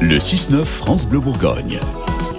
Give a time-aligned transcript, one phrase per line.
[0.00, 1.80] Le 6-9 France Bleu Bourgogne.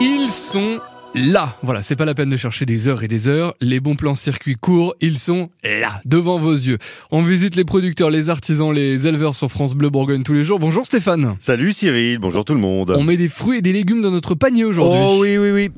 [0.00, 0.80] Ils sont
[1.14, 1.56] là.
[1.62, 3.54] Voilà, c'est pas la peine de chercher des heures et des heures.
[3.60, 6.78] Les bons plans circuits courts, ils sont là, devant vos yeux.
[7.10, 10.58] On visite les producteurs, les artisans, les éleveurs sur France Bleu Bourgogne tous les jours.
[10.58, 11.36] Bonjour Stéphane.
[11.40, 12.92] Salut Cyril, bonjour tout le monde.
[12.96, 15.00] On met des fruits et des légumes dans notre panier aujourd'hui.
[15.02, 15.70] Oh oui, oui, oui.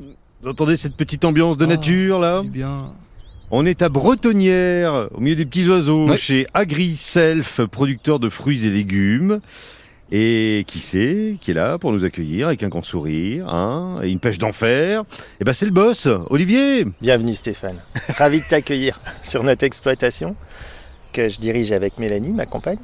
[0.43, 2.93] Vous entendez cette petite ambiance de Ah, nature là bien.
[3.52, 6.16] On est à Bretonnière, au milieu des petits oiseaux, Ouais.
[6.16, 9.40] chez Agri Self, producteur de fruits et légumes.
[10.12, 14.10] Et qui c'est qui est là pour nous accueillir avec un grand sourire, hein, et
[14.10, 15.02] une pêche d'enfer?
[15.41, 16.87] Et ben c'est le boss, Olivier.
[17.01, 17.80] Bienvenue Stéphane.
[18.11, 20.37] Ravi de t'accueillir sur notre exploitation
[21.12, 22.78] que je dirige avec Mélanie, ma compagne,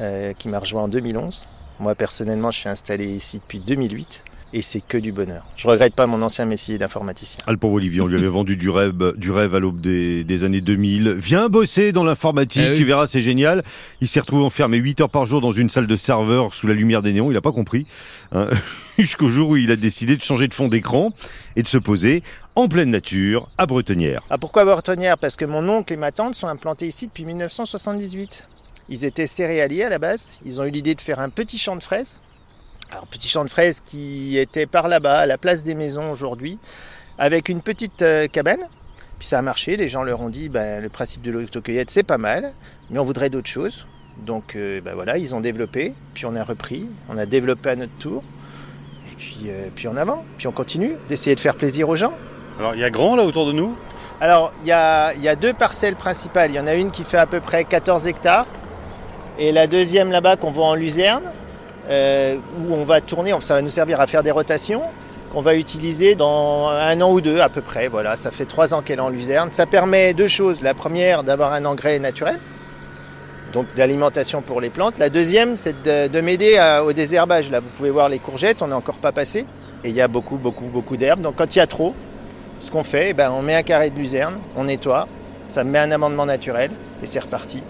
[0.00, 1.44] euh, qui m'a rejoint en 2011.
[1.78, 4.24] Moi personnellement, je suis installé ici depuis 2008
[4.56, 5.44] et c'est que du bonheur.
[5.56, 7.38] Je regrette pas mon ancien métier d'informaticien.
[7.46, 10.22] Ah, le pauvre Olivier, on lui avait vendu du rêve, du rêve à l'aube des,
[10.22, 11.10] des années 2000.
[11.18, 12.76] Viens bosser dans l'informatique, Eh oui.
[12.76, 13.64] tu verras, c'est génial.
[14.00, 16.74] Il s'est retrouvé enfermé 8 heures par jour dans une salle de serveur sous la
[16.74, 17.86] lumière des néons, il n'a pas compris.
[18.32, 18.46] hein.
[18.98, 21.12] Jusqu'au jour où il a décidé de changer de fond d'écran
[21.56, 22.22] et de se poser
[22.54, 24.22] en pleine nature à Bretonnière.
[24.30, 28.44] Ah, pourquoi Bretonnière Parce que mon oncle et ma tante sont implantés ici depuis 1978.
[28.88, 30.30] Ils étaient céréaliers à la base.
[30.44, 32.14] Ils ont eu l'idée de faire un petit champ de fraises.
[32.90, 36.58] Alors, petit champ de fraises qui était par là-bas, à la place des maisons aujourd'hui,
[37.18, 38.68] avec une petite euh, cabane.
[39.18, 39.76] Puis ça a marché.
[39.76, 42.52] Les gens leur ont dit ben, le principe de l'autocueillette, c'est pas mal,
[42.90, 43.86] mais on voudrait d'autres choses.
[44.18, 45.94] Donc euh, ben voilà, ils ont développé.
[46.14, 46.88] Puis on a repris.
[47.08, 48.22] On a développé à notre tour.
[49.12, 50.24] Et puis, euh, puis en avant.
[50.38, 52.12] Puis on continue d'essayer de faire plaisir aux gens.
[52.58, 53.76] Alors il y a grand là autour de nous?
[54.20, 56.52] Alors, il y a, il y a deux parcelles principales.
[56.52, 58.46] Il y en a une qui fait à peu près 14 hectares.
[59.38, 61.32] Et la deuxième là-bas qu'on voit en luzerne,
[61.88, 64.82] euh, où on va tourner, ça va nous servir à faire des rotations,
[65.32, 67.88] qu'on va utiliser dans un an ou deux à peu près.
[67.88, 69.50] Voilà, ça fait trois ans qu'elle est en luzerne.
[69.50, 70.62] Ça permet deux choses.
[70.62, 72.38] La première, d'avoir un engrais naturel,
[73.52, 74.98] donc l'alimentation pour les plantes.
[74.98, 77.50] La deuxième, c'est de, de m'aider au désherbage.
[77.50, 79.46] Là, vous pouvez voir les courgettes, on n'est encore pas passé.
[79.84, 81.20] Et il y a beaucoup, beaucoup, beaucoup d'herbes.
[81.20, 81.94] Donc quand il y a trop,
[82.60, 85.06] ce qu'on fait, eh ben, on met un carré de luzerne, on nettoie,
[85.44, 86.70] ça met un amendement naturel
[87.02, 87.62] et c'est reparti.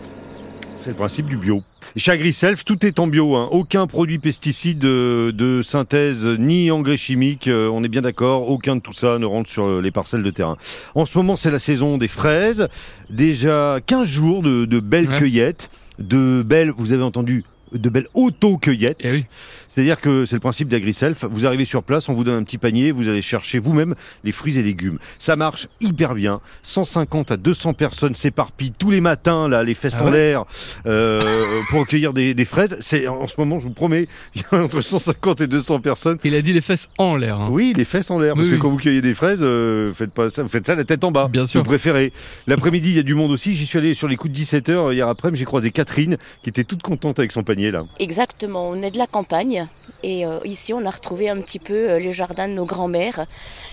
[0.77, 1.63] C'est le principe du bio.
[1.97, 3.37] Chez AgriSelf, tout est en bio.
[3.37, 3.49] hein.
[3.53, 7.49] Aucun produit pesticide de synthèse ni engrais chimique.
[7.49, 8.51] euh, on est bien d'accord.
[8.51, 10.57] Aucun de tout ça ne rentre sur euh, les parcelles de terrain.
[10.95, 12.69] En ce moment, c'est la saison des fraises.
[13.09, 15.19] Déjà 15 jours de, de belles Ouais.
[15.19, 15.71] cueillettes.
[15.99, 18.99] De belles, vous avez entendu, de belles auto-cueillettes.
[19.05, 19.25] Eh oui.
[19.75, 21.25] C'est-à-dire que c'est le principe d'AgriSelf.
[21.29, 24.31] Vous arrivez sur place, on vous donne un petit panier, vous allez chercher vous-même les
[24.31, 25.01] fruits et légumes.
[25.19, 26.39] Ça marche hyper bien.
[26.63, 30.45] 150 à 200 personnes s'éparpillent tous les matins, là, les fesses Ah en l'air,
[30.87, 31.21] euh,
[31.71, 32.77] pour recueillir des, des fraises.
[32.79, 36.19] C'est en ce moment, je vous promets, il y a entre 150 et 200 personnes.
[36.23, 37.41] Il a dit les fesses en l'air.
[37.41, 37.49] hein.
[37.51, 40.13] Oui, les fesses en l'air, parce Oui, que quand vous cueillez des fraises, euh, faites
[40.13, 41.27] pas ça, vous faites ça la tête en bas.
[41.27, 41.63] Bien sûr.
[41.63, 42.13] Vous préférez.
[42.47, 43.55] L'après-midi, il y a du monde aussi.
[43.55, 46.51] J'y suis allé sur les coups de 17 h hier après, j'ai croisé Catherine, qui
[46.51, 47.85] était toute contente avec son panier là.
[47.99, 49.64] Exactement, on est de la campagne
[50.03, 53.27] et euh, ici on a retrouvé un petit peu euh, le jardin de nos grands-mères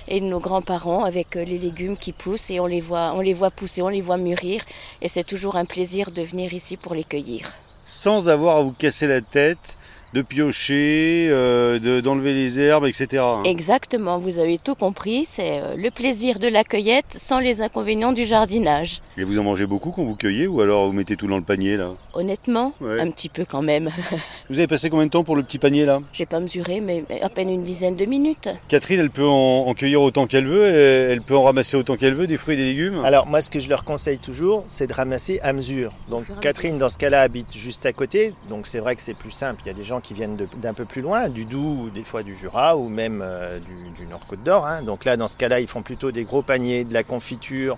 [0.08, 3.22] et de nos grands-parents avec euh, les légumes qui poussent et on les voit, on
[3.22, 4.64] les voit pousser, on les voit mûrir
[5.02, 7.58] et c'est toujours un plaisir de venir ici pour les cueillir.
[7.86, 9.78] sans avoir à vous casser la tête,
[10.14, 13.24] de piocher, euh, de- d'enlever les herbes, etc.
[13.46, 18.12] Exactement, vous avez tout compris, c'est euh, le plaisir de la cueillette sans les inconvénients
[18.12, 19.02] du jardinage.
[19.18, 21.44] Et vous en mangez beaucoup quand vous cueillez ou alors vous mettez tout dans le
[21.44, 21.92] panier là?
[22.14, 23.00] Honnêtement, Ouais.
[23.00, 23.90] un petit peu quand même.
[24.50, 26.02] Vous avez passé combien de temps pour le petit panier là?
[26.12, 28.50] J'ai pas mesuré, mais à peine une dizaine de minutes.
[28.68, 31.96] Catherine, elle peut en, en cueillir autant qu'elle veut, et elle peut en ramasser autant
[31.96, 33.00] qu'elle veut, des fruits et des légumes?
[33.06, 35.94] Alors moi ce que je leur conseille toujours, c'est de ramasser à mesure.
[36.10, 39.32] Donc Catherine dans ce cas-là habite juste à côté, donc c'est vrai que c'est plus
[39.32, 39.62] simple.
[39.66, 42.04] Il y a des gens qui viennent d'un peu plus loin, du Doubs ou des
[42.04, 44.66] fois du Jura ou même euh, du, du Nord-Côte d'Or.
[44.66, 44.82] hein.
[44.84, 47.78] Donc là dans ce cas-là ils font plutôt des gros paniers, de la confiture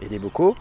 [0.00, 0.54] et des bocaux.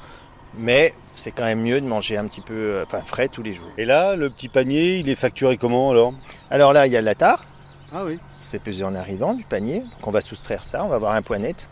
[0.55, 3.53] Mais c'est quand même mieux de manger un petit peu euh, enfin, frais tous les
[3.53, 3.69] jours.
[3.77, 6.13] Et là, le petit panier, il est facturé comment alors?
[6.51, 7.45] Alors là il y a la tare.
[7.91, 8.19] Ah oui.
[8.41, 9.79] C'est pesé en arrivant du panier.
[9.79, 11.69] Donc on va soustraire ça, on va avoir un point net.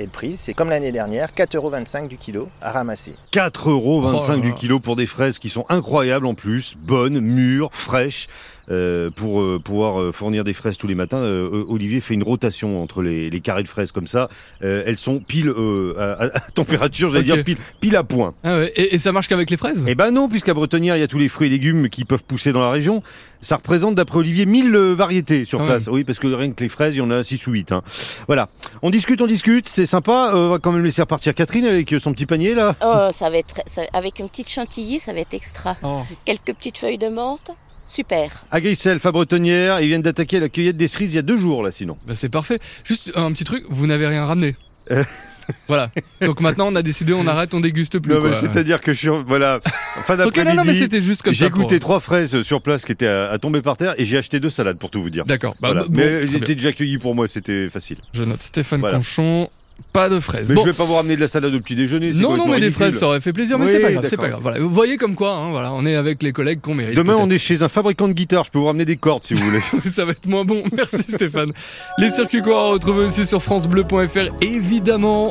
[0.00, 3.14] Et le prix, c'est comme l'année dernière, 4,25€ du kilo à ramasser.
[3.32, 4.54] 4,25 euros Oh là du là.
[4.56, 8.26] kilo pour des fraises qui sont incroyables en plus, bonnes, mûres, fraîches.
[8.70, 12.22] Euh, pour euh, pouvoir euh, fournir des fraises tous les matins, euh, Olivier fait une
[12.22, 14.28] rotation entre les, les carrés de fraises comme ça.
[14.62, 17.36] Euh, elles sont pile euh, à, à température, j'allais Ok.
[17.36, 18.32] dire pile, pile à point.
[18.42, 19.84] Ah ouais, et, et ça marche qu'avec les fraises?
[19.86, 22.24] Eh ben non, puisqu'à Bretonnière, il y a tous les fruits et légumes qui peuvent
[22.24, 23.02] pousser dans la région.
[23.42, 25.88] Ça représente, d'après Olivier, 1000 euh, variétés sur Ah place.
[25.92, 27.72] Oui, parce que rien que les fraises, il y en a 6 ou 8.
[27.72, 27.82] hein.
[28.26, 28.48] Voilà.
[28.80, 30.30] On discute, on discute, c'est sympa.
[30.34, 32.74] Euh, on va quand même laisser repartir Catherine avec son petit panier là.
[32.82, 35.76] Oh, ça va être ça- avec une petite chantilly, ça va être extra.
[35.82, 36.00] Oh.
[36.24, 37.50] Quelques petites feuilles de menthe,
[37.86, 38.44] super.
[38.50, 41.62] Agriself à Bretonnière, ils viennent d'attaquer la cueillette des cerises il y a deux jours
[41.62, 41.96] là sinon.
[42.06, 42.58] Bah c'est parfait.
[42.84, 44.54] Juste un petit truc, vous n'avez rien ramené.
[45.68, 45.90] Voilà.
[46.22, 48.14] Donc maintenant, on a décidé, on arrête, on déguste plus.
[48.14, 48.32] Non, mais quoi.
[48.38, 50.56] c'est-à-dire que je suis, voilà, fin d'après-midi.
[50.56, 51.44] non, non, mais c'était juste comme ça.
[51.44, 54.16] J'ai goûté trois fraises sur place qui étaient à, à tomber par terre et j'ai
[54.16, 55.26] acheté deux salades pour tout vous dire.
[55.26, 55.54] D'accord.
[55.60, 55.80] Bah, Voilà.
[55.82, 57.98] bah, bon, mais ils étaient déjà accueillis pour moi, c'était facile.
[58.14, 58.96] Je note Stéphane Voilà.
[58.96, 59.50] Conchon.
[59.92, 60.48] Pas de fraises.
[60.48, 60.64] Mais Bon.
[60.64, 62.10] je vais pas vous ramener de la salade au petit déjeuner.
[62.14, 64.16] Non, non, mais des fraises, ça aurait fait plaisir, mais Oui, c'est pas grave, c'est
[64.16, 64.40] pas grave.
[64.42, 64.58] Voilà.
[64.58, 66.96] Vous voyez comme quoi, hein, voilà, on est avec les collègues qu'on mérite.
[66.96, 68.42] Demain, on est chez un fabricant de guitare.
[68.44, 69.60] Je peux vous ramener des cordes si vous voulez.
[69.86, 70.64] ça va être moins bon.
[70.76, 71.50] Merci Stéphane.
[71.98, 75.22] Les circuits courts à retrouver aussi sur francebleu.fr évidemment.